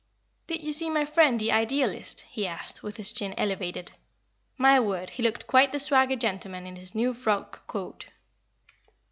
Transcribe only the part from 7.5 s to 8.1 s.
coat."